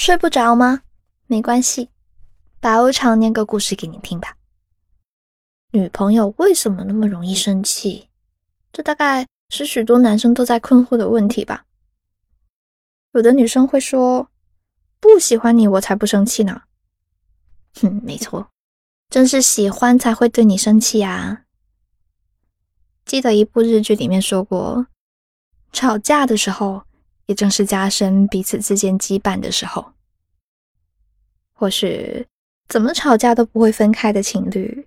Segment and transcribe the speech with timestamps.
[0.00, 0.80] 睡不着吗？
[1.26, 1.90] 没关系，
[2.58, 4.34] 白无常念个故事给你听吧。
[5.72, 8.08] 女朋友为什么那么容易生气？
[8.72, 11.66] 这大概是许多男生都在困惑的问题吧。
[13.12, 14.30] 有的女生会说
[15.00, 16.62] ：“不喜欢你，我才不生气呢。”
[17.82, 18.48] 哼，没错，
[19.10, 21.42] 正是喜欢才会对你生气啊。
[23.04, 24.86] 记得一部日剧里面说过，
[25.74, 26.84] 吵架的时候。
[27.30, 29.92] 也正是加深彼此之间羁绊的时候，
[31.52, 32.26] 或许
[32.68, 34.84] 怎么吵架都不会分开的情侣，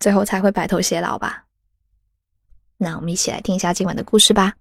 [0.00, 1.44] 最后才会白头偕老吧。
[2.78, 4.54] 那我们一起来听一下今晚的故事吧。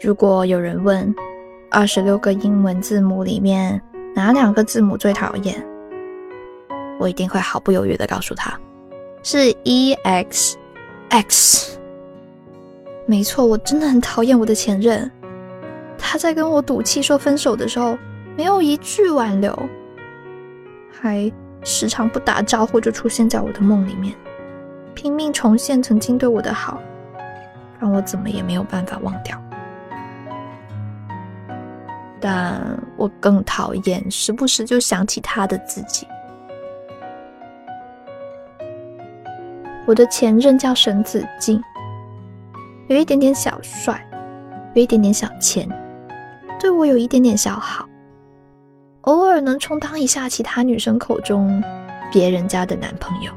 [0.00, 1.12] 如果有人问
[1.68, 3.82] 二十六个英文字母里面
[4.14, 5.60] 哪两个字母最讨厌，
[7.00, 8.56] 我一定会毫不犹豫的告诉他，
[9.24, 10.61] 是 E X。
[11.12, 11.78] X，
[13.04, 15.10] 没错，我真的很讨厌我的前任。
[15.98, 17.98] 他在跟我赌气说分手的时候，
[18.34, 19.54] 没有一句挽留，
[20.90, 21.30] 还
[21.62, 24.14] 时常不打招呼就出现在我的梦里面，
[24.94, 26.80] 拼命重现曾经对我的好，
[27.78, 29.38] 让我怎么也没有办法忘掉。
[32.22, 32.58] 但
[32.96, 36.06] 我更讨厌时不时就想起他的自己。
[39.84, 41.60] 我的前任叫沈子敬，
[42.86, 44.00] 有一点点小帅，
[44.74, 45.68] 有一点点小钱，
[46.60, 47.84] 对我有一点点小好，
[49.02, 51.62] 偶尔能充当一下其他女生口中
[52.12, 53.32] 别人家的男朋友。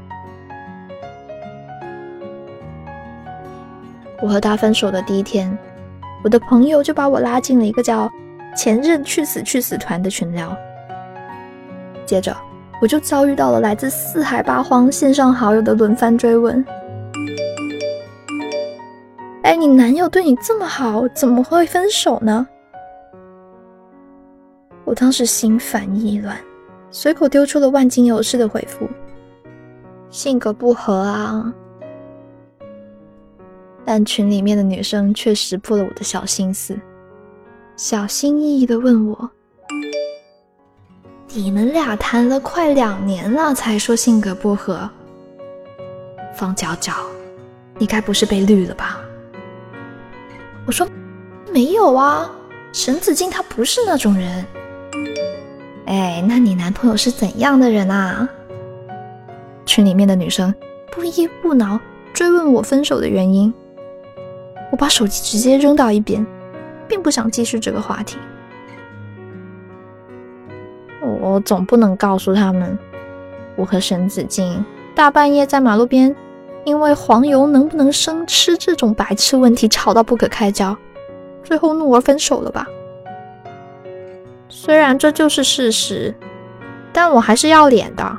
[4.22, 5.58] 我和他分手的第一天，
[6.22, 8.08] 我的朋友就把我拉进了一个叫
[8.56, 10.56] “前任去死去死团”的群聊，
[12.06, 12.34] 接着。
[12.80, 16.64] 我就遭遇到了来自四海八荒线上好友的轮番追问。
[19.42, 22.46] 哎，你男友对你这么好，怎么会分手呢？
[24.84, 26.36] 我当时心烦意乱，
[26.90, 28.88] 随口丢出了万金油似的回复：
[30.10, 31.52] 性格不合啊。
[33.84, 36.76] 但群里面的女生却识破了我的小心思，
[37.76, 39.30] 小心翼翼的问我。
[41.36, 44.88] 你们俩谈了快两年了，才说性格不合。
[46.34, 46.94] 方娇娇，
[47.76, 48.98] 你该不是被绿了吧？
[50.66, 50.88] 我说
[51.52, 52.30] 没有啊，
[52.72, 54.46] 沈子敬他不是那种人。
[55.84, 58.26] 哎，那你男朋友是怎样的人啊？
[59.66, 60.54] 群里面的女生
[60.90, 61.78] 不依不挠
[62.14, 63.52] 追问我分手的原因，
[64.72, 66.26] 我把手机直接扔到一边，
[66.88, 68.16] 并不想继续这个话题。
[71.36, 72.78] 我总不能告诉他们，
[73.56, 74.64] 我和沈子敬
[74.94, 76.16] 大半夜在马路边，
[76.64, 80.74] 因为黄油能不能生吃这种白痴问题吵到不可开交，
[81.44, 82.66] 最后怒而分手了吧？
[84.48, 86.14] 虽然这就是事实，
[86.90, 88.18] 但我还是要脸的。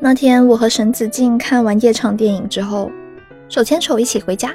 [0.00, 2.88] 那天，我和沈子敬看完夜场电影之后，
[3.48, 4.54] 手牵手一起回家。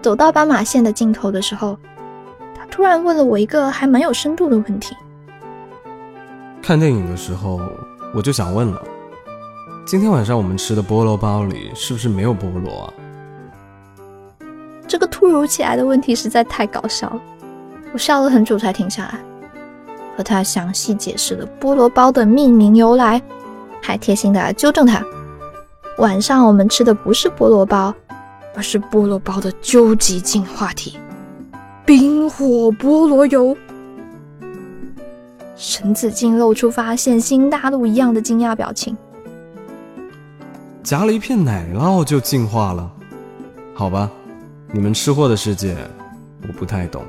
[0.00, 1.76] 走到斑马线的尽头的时候，
[2.56, 4.96] 他突然问了我一个还蛮有深度的问题。
[6.62, 7.60] 看电影的时候，
[8.14, 8.82] 我就想问了：
[9.84, 12.94] 今天晚上我们吃的菠萝包里是不是没有菠萝啊？
[14.88, 17.20] 这个突如其来的问题实在太搞笑了，
[17.92, 19.20] 我笑了很久才停下来，
[20.16, 23.20] 和他详细解释了菠萝包的命名由来。
[23.82, 25.04] 还贴心的纠正他，
[25.98, 27.92] 晚上我们吃的不是菠萝包，
[28.54, 30.96] 而是菠萝包的究极进化体——
[31.84, 33.54] 冰火菠萝油。
[35.56, 38.96] 沈子敬露出发现新大陆一样的惊讶表情。
[40.82, 42.90] 夹了一片奶酪就进化了？
[43.74, 44.10] 好吧，
[44.72, 45.76] 你们吃货的世界
[46.46, 47.04] 我不太懂。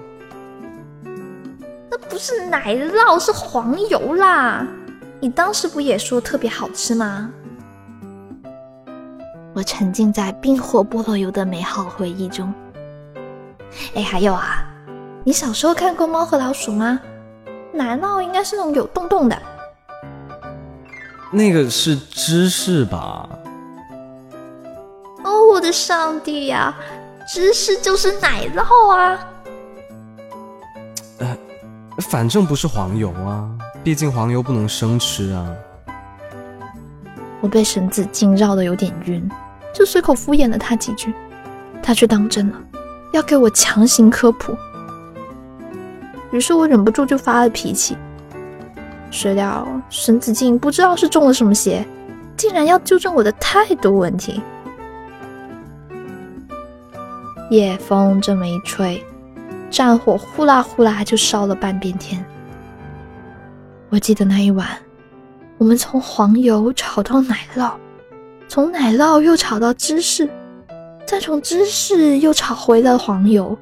[1.89, 4.67] 那不是奶酪，是黄油啦。
[5.23, 7.31] 你当时不也说特别好吃吗？
[9.53, 12.53] 我沉浸在冰火菠萝油的美好回忆中。
[13.95, 14.65] 哎，还有啊，
[15.23, 16.99] 你小时候看过《猫和老鼠》吗？
[17.71, 19.41] 奶酪应该是那种有洞洞的。
[21.31, 23.29] 那个是芝士吧？
[25.23, 26.75] 哦，我的上帝呀，
[27.25, 29.25] 芝士就是奶酪啊！
[31.19, 31.37] 呃，
[32.09, 33.49] 反正不是黄油啊。
[33.83, 35.45] 毕竟黄油不能生吃啊！
[37.41, 39.29] 我被沈子敬绕的有点晕，
[39.73, 41.13] 就随口敷衍了他几句，
[41.81, 42.61] 他却当真了，
[43.11, 44.55] 要给我强行科普。
[46.31, 47.97] 于是我忍不住就发了脾气。
[49.11, 51.85] 谁料沈子敬不知道是中了什么邪，
[52.37, 54.41] 竟然要纠正我的态度问题。
[57.49, 59.05] 夜风这么一吹，
[59.69, 62.25] 战火呼啦呼啦就烧了半边天。
[63.93, 64.67] 我记得那一晚，
[65.59, 67.73] 我们从黄油炒到奶酪，
[68.47, 70.27] 从奶酪又炒到芝士，
[71.05, 73.55] 再从芝士又炒回了黄油。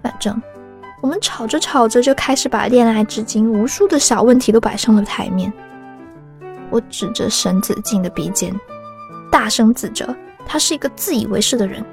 [0.00, 0.40] 反正
[1.02, 5.52] 我们吵着吵着就开始把恋爱至今无数的小问题都摆上了台面。
[6.70, 8.54] 我指着沈子敬的鼻尖，
[9.28, 10.14] 大声指责
[10.46, 11.84] 他是一个自以为是的人。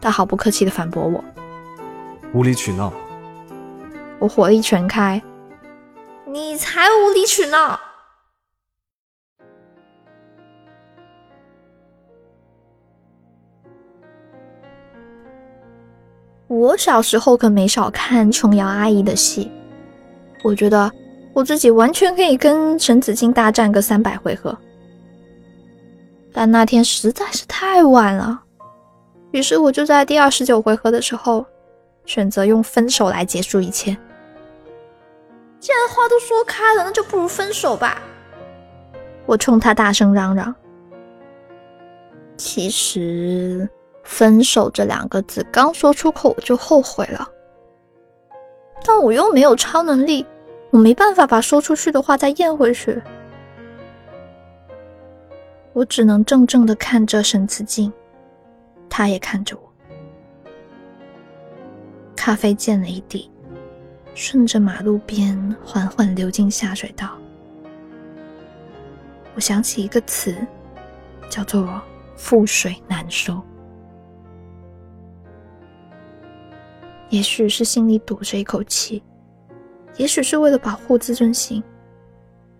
[0.00, 1.22] 他毫不客气的反驳我
[2.32, 2.90] ：“无理取闹。”
[4.20, 5.20] 我火力全开，
[6.26, 7.80] 你才无理取闹！
[16.48, 19.50] 我小时候可没少看琼瑶阿姨的戏，
[20.44, 20.92] 我觉得
[21.32, 24.54] 我自己完全可以跟沈子敬大战个三百回合，
[26.30, 28.42] 但那天实在是太晚了，
[29.30, 31.46] 于是我就在第二十九回合的时候
[32.04, 33.96] 选择用分手来结束一切。
[35.60, 38.00] 既然话都说开了，那就不如分手吧！
[39.26, 40.52] 我冲他大声嚷嚷。
[42.38, 43.68] 其实，
[44.02, 47.30] 分手这两个字刚说出口，我就后悔了。
[48.82, 50.26] 但我又没有超能力，
[50.70, 53.00] 我没办法把说出去的话再咽回去。
[55.74, 57.92] 我只能怔怔的看着沈慈静，
[58.88, 59.62] 他也看着我。
[62.16, 63.30] 咖啡溅了一地。
[64.22, 67.16] 顺着马路边缓缓流进下水道，
[69.34, 70.36] 我想起一个词，
[71.30, 71.80] 叫做
[72.18, 73.40] “覆水难收”。
[77.08, 79.02] 也许是心里堵着一口气，
[79.96, 81.64] 也许是为了保护自尊心，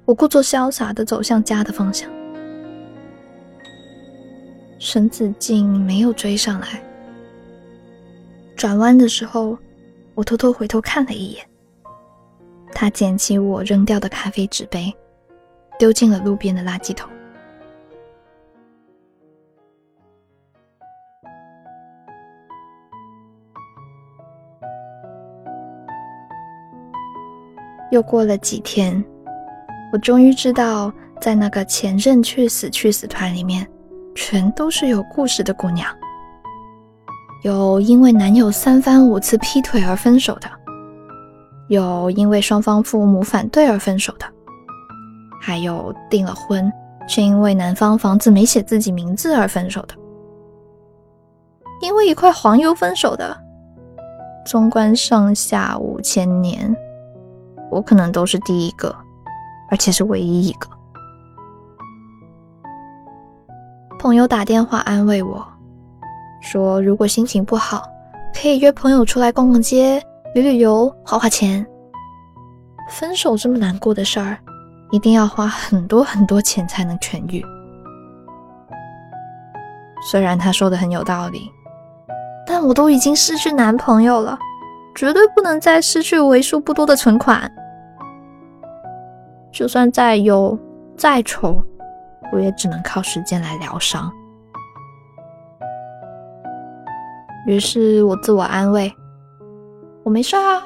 [0.07, 2.11] 我故作潇洒的走向家的方向。
[4.79, 6.83] 沈子敬没有追上来，
[8.57, 9.59] 转弯的时候。
[10.17, 11.47] 我偷偷回头看了一眼，
[12.72, 14.93] 他捡起我扔掉的咖啡纸杯，
[15.78, 17.11] 丢进了路边的垃圾桶。
[27.90, 29.05] 又过了几天，
[29.93, 33.66] 我终于知道，在那个前任去死去死团里面，
[34.14, 35.93] 全都是有故事的姑娘。
[37.43, 40.49] 有因为男友三番五次劈腿而分手的，
[41.70, 44.26] 有因为双方父母反对而分手的，
[45.40, 46.70] 还有订了婚
[47.08, 49.94] 却因为男方房子没写自己名字而分手的，
[51.81, 53.37] 因为一块黄油分手的。
[54.44, 56.75] 纵观上下五千年，
[57.70, 58.93] 我可能都是第一个，
[59.70, 60.69] 而且是唯一一个。
[63.96, 65.46] 朋友打电话安慰我。
[66.40, 67.84] 说如果心情不好，
[68.34, 70.02] 可以约朋友出来逛逛街、
[70.32, 71.67] 旅旅游、花花钱。
[72.88, 74.38] 分手这么难过的事儿，
[74.91, 77.44] 一定要花很多很多钱才能痊愈。
[80.11, 81.50] 虽然他说的很有道理，
[82.47, 84.38] 但我都已经失去男朋友了，
[84.94, 87.50] 绝对不能再失去为数不多的存款。
[89.52, 90.57] 就算再忧
[90.97, 91.61] 再愁，
[92.33, 94.11] 我也只能靠时间来疗伤。
[97.47, 98.93] 于是我自我安慰
[100.02, 100.62] ：“我没事啊，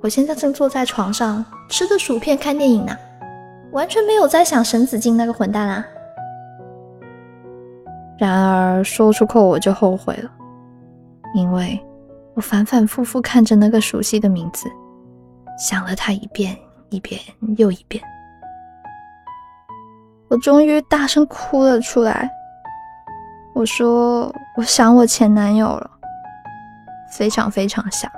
[0.00, 2.96] 我现在正坐在床上吃着薯片看电影呢，
[3.72, 5.84] 完全没有在想沈子敬那个混蛋啊。”
[8.18, 10.30] 然而说出口我就后悔了，
[11.34, 11.80] 因为
[12.34, 14.68] 我反反复复看着那个熟悉的名字，
[15.58, 16.56] 想了他一遍
[16.90, 17.20] 一遍
[17.56, 18.02] 又一遍，
[20.28, 22.30] 我终于大声哭了出来。
[23.54, 25.90] 我说：“我想我前男友了。”
[27.10, 28.10] 非常非常想。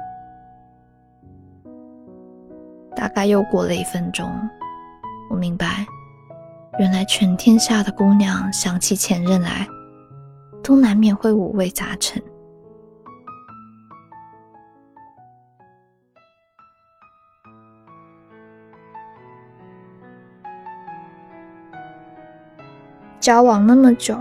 [2.97, 4.27] 大概又过了一分钟，
[5.29, 5.87] 我明白，
[6.79, 9.69] 原来全天下的姑娘想起前任来，
[10.65, 12.21] 都难免会五味杂陈。
[23.21, 24.17] 交往那么久，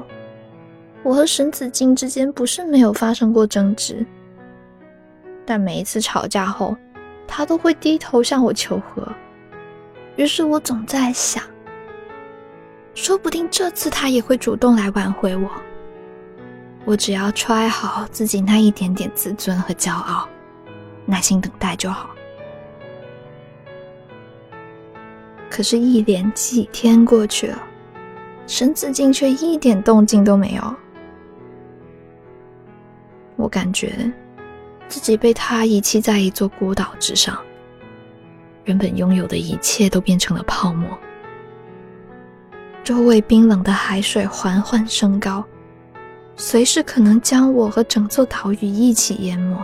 [1.04, 4.06] 我和沈子敬之间不是没有发生过争执。
[5.46, 6.76] 但每一次吵架后，
[7.38, 9.06] 他都会低头向我求和。
[10.16, 11.44] 于是我总在想，
[12.94, 15.52] 说不定这次他也会主动来挽回我。
[16.86, 20.30] 我只要揣好自己那一点点自尊和骄傲，
[21.06, 22.10] 耐心等待就好。
[25.50, 27.62] 可是，一连几天过去了，
[28.48, 30.76] 沈子敬却一点动静都没有。
[33.36, 34.10] 我感觉
[34.88, 37.38] 自己被他遗弃在一座孤岛之上，
[38.66, 40.90] 原本拥有的一切都变成了泡沫。
[42.84, 45.44] 周围冰冷的海水缓缓升高，
[46.36, 49.58] 随时可能将我和整座岛屿一起淹没。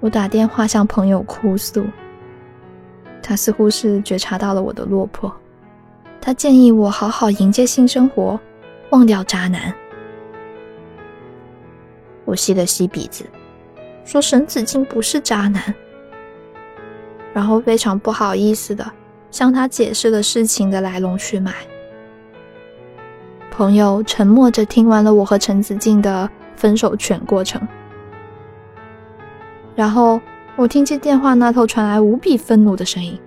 [0.00, 1.84] 我打电话向朋友哭诉，
[3.20, 5.34] 他似乎是觉察到了我的落魄，
[6.20, 8.38] 他建议我好好迎接新生活，
[8.90, 9.74] 忘掉渣男。
[12.28, 13.24] 我吸了吸鼻子，
[14.04, 15.74] 说沈子敬不是渣男。
[17.32, 18.84] 然后非常不好意思的
[19.30, 21.54] 向他解释了事情的来龙去脉。
[23.50, 27.66] 朋友沉默着听完了我和陈子敬的分手全过程，
[29.74, 30.20] 然后
[30.54, 33.18] 我听见电话那头传来无比愤怒的声音：“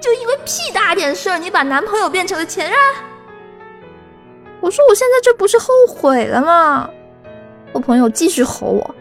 [0.00, 2.78] 就因为屁大点事儿，你把男朋友变成了前任？”
[4.62, 6.88] 我说：“我现在这不是后悔了吗？”
[7.80, 8.94] 我朋友继续吼我。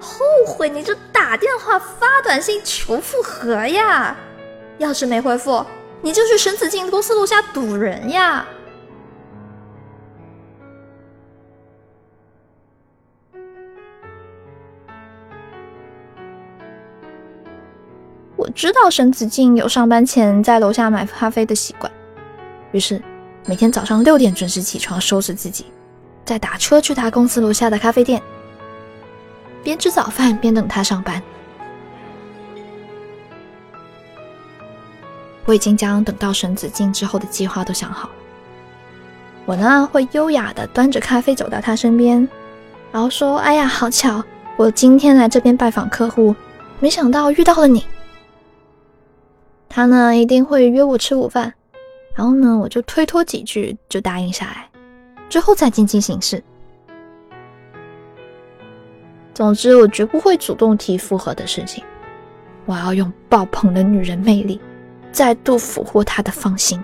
[0.00, 4.16] 后悔你就打电话发短信求复合呀！
[4.78, 5.62] 要是没回复，
[6.00, 8.46] 你就去沈子静公司楼下堵人呀！
[18.36, 21.92] 我知道沈子静有上班前在楼下买咖啡的习惯，
[22.72, 23.02] 于是
[23.44, 25.66] 每天早上六点准时起床收拾自己，
[26.24, 28.22] 再打车去他公司楼下的咖啡店。
[29.62, 31.22] 边吃早饭边等他上班。
[35.46, 38.14] 我已经将等到沈子敬之后的计划都想好了。
[39.46, 42.26] 我呢会优雅的端着咖啡走到他身边，
[42.90, 44.24] 然后说：“哎呀，好巧，
[44.56, 46.34] 我今天来这边拜访客户，
[46.80, 47.84] 没想到遇到了你。”
[49.68, 51.52] 他呢一定会约我吃午饭，
[52.14, 54.70] 然后呢我就推脱几句就答应下来，
[55.34, 56.40] 之后再进进行事。
[59.34, 61.82] 总之，我绝不会主动提复合的事情。
[62.66, 64.60] 我要用爆棚的女人魅力，
[65.10, 66.80] 再度俘获他的芳心。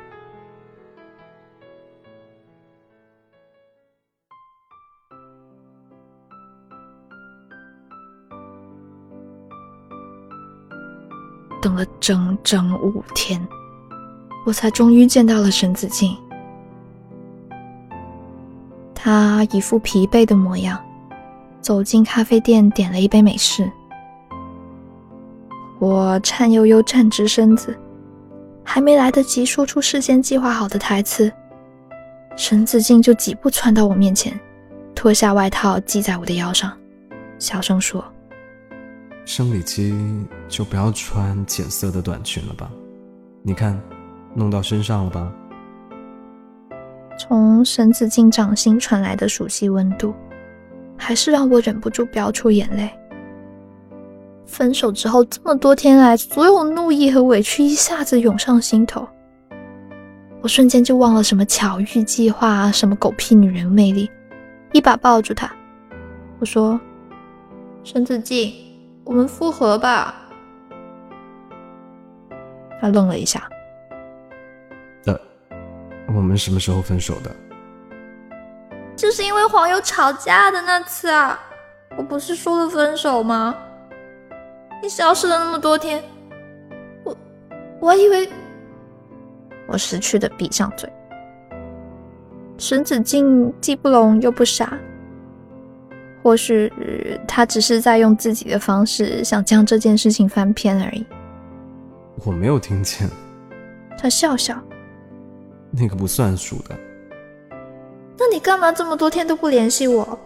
[11.62, 13.40] 等了整整五天，
[14.44, 16.18] 我才终于见到了沈子敬。
[19.02, 20.78] 他一副疲惫的模样。
[21.62, 23.70] 走进咖啡店，点了一杯美式。
[25.78, 27.78] 我颤悠悠站直身子，
[28.62, 31.32] 还没来得及说出事先计划好的台词，
[32.36, 34.38] 沈子敬就几步窜到我面前，
[34.94, 36.70] 脱下外套系在我的腰上，
[37.38, 38.04] 小声说
[39.24, 39.94] ：“生理期
[40.48, 42.70] 就不要穿浅色的短裙了吧？
[43.42, 43.80] 你看，
[44.34, 45.32] 弄到身上了吧？”
[47.20, 50.14] 从沈子敬掌心传来的熟悉温度。
[51.02, 52.90] 还是让我忍不住飙出眼泪。
[54.44, 59.08] 分手之后这么多天来，所有怒意和委屈一下子涌上心头，
[60.42, 64.10] 我瞬间就忘了什么巧遇计划啊，什么狗屁女人魅力，
[64.72, 65.50] 一把抱住他，
[66.38, 66.78] 我说
[67.82, 68.52] ：“沈子敬，
[69.02, 70.14] 我们复合吧。”
[72.78, 73.48] 他愣了一下：“，
[76.20, 77.34] 我们什么时候分手的？”
[78.94, 81.40] 就是因为黄油吵架的那次啊，
[81.96, 83.56] 我不是说了分手吗？
[84.82, 86.04] 你消失了那么多天，
[87.04, 87.16] 我
[87.80, 88.28] 我还以为
[89.66, 90.92] 我识趣的闭上嘴。
[92.58, 94.78] 沈子敬既不聋又不傻，
[96.22, 96.70] 或许
[97.26, 101.06] 他只是在用自己的方式想将这件事情翻篇而已。
[102.26, 103.08] 我没有听见。
[103.96, 104.62] 他笑笑，
[105.70, 106.76] 那个不算数的。
[108.18, 110.18] 那你干嘛这么多天都不联系我？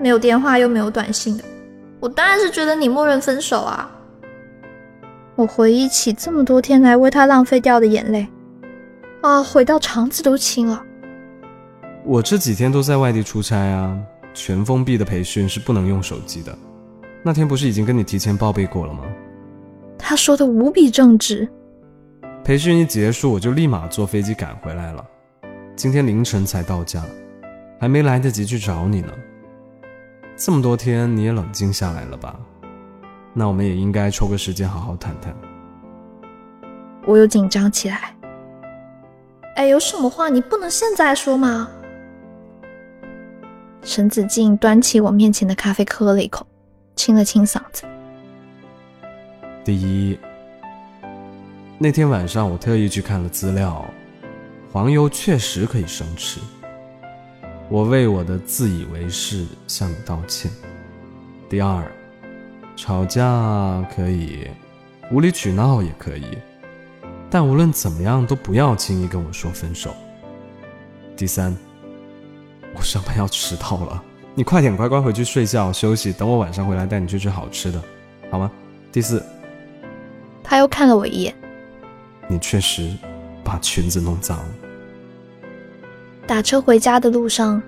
[0.00, 1.44] 没有电话又没有短信的，
[2.00, 3.90] 我当然是觉得你默认分手啊！
[5.34, 8.26] 我回忆起这么多天来为他浪费掉的眼泪，
[9.20, 10.82] 啊，悔到肠子都青了。
[12.04, 13.96] 我这几天都在外地出差啊，
[14.34, 16.56] 全封闭的培训是不能用手机的。
[17.22, 19.04] 那天不是已经跟你提前报备过了吗？
[19.96, 21.48] 他说的无比正直。
[22.44, 25.06] 培训一结束，我就立马坐飞机赶回来了，
[25.76, 27.02] 今天凌晨才到家。
[27.78, 29.12] 还没来得及去找你呢，
[30.36, 32.38] 这么多天你也冷静下来了吧？
[33.32, 35.34] 那我们也应该抽个时间好好谈谈。
[37.04, 38.14] 我又紧张起来。
[39.56, 41.68] 哎，有什么话你不能现在说吗？
[43.82, 46.46] 沈子敬端起我面前的咖啡，喝了一口，
[46.94, 47.82] 清了清嗓子。
[49.64, 50.16] 第一，
[51.82, 53.84] 那天晚上我特意去看了资料，
[54.70, 56.38] 黄油确实可以生吃。
[57.68, 60.48] 我为我的自以为是向你道歉。
[61.50, 61.82] 第二，
[62.76, 64.46] 吵架可以，
[65.10, 66.38] 无理取闹也可以，
[67.28, 69.92] 但无论怎么样都不要轻易跟我说分手。
[71.16, 71.52] 第三。
[72.76, 74.00] 我上班要迟到了，
[74.36, 77.82] 你快点乖乖回去睡觉休息，等我晚上回来带你去吃好吃的，
[78.30, 78.48] 好吗？
[78.92, 79.20] 第四，
[80.44, 81.34] 他又看了我一眼，
[82.32, 82.90] 你确实
[83.44, 84.54] 把裙子弄脏了。
[86.26, 87.62] 打车回家的路上，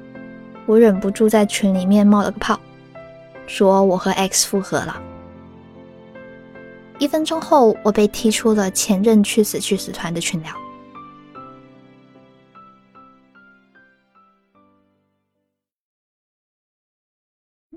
[0.64, 2.59] 我忍不住在群里面冒了个泡，
[3.47, 5.02] 说我和 X 复合了。
[6.99, 10.56] 一分钟后，我被踢出了前任去死去死团的群聊。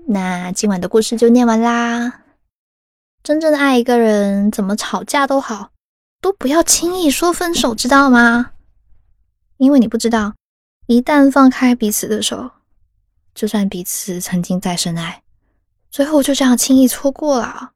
[0.06, 2.22] 那今晚的故事就念完啦。
[3.22, 5.70] 真正的爱一个人，怎么吵架都好，
[6.20, 8.52] 都不要轻易说分手，知道吗？
[9.56, 10.34] 因为你不知道，
[10.86, 12.50] 一旦放开彼此的手，
[13.34, 15.22] 就算彼此曾经再深爱，
[15.90, 17.72] 最后就这样轻易错过了。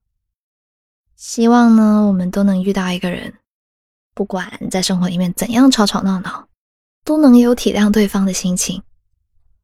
[1.17, 3.35] 希望呢，我们都能遇到一个人，
[4.15, 6.49] 不管在生活里面怎样吵吵闹闹，
[7.05, 8.83] 都能有体谅对方的心情，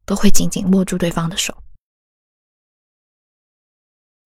[0.05, 1.53] 都会紧紧握住对方的手。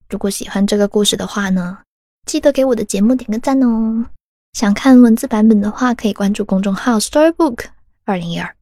[0.09, 1.79] 如果喜欢这个故事的话呢，
[2.27, 4.05] 记得给我的节目点个赞哦。
[4.53, 7.65] 想看文字版本的话，可以关注公众号 Storybook
[8.05, 8.55] 二零一二，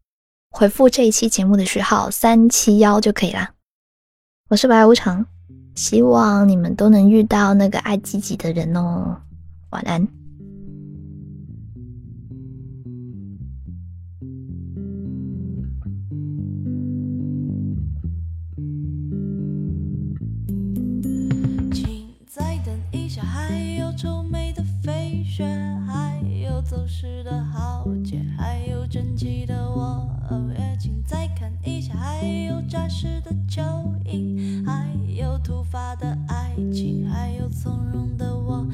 [0.50, 3.52] 回复这一期节目的序号三七幺就可以啦。
[4.48, 5.26] 我是白无常，
[5.76, 9.18] 希望你们都能遇到那个爱自己的人哦。
[9.72, 10.08] 晚安。
[37.12, 38.66] 还有从容的我。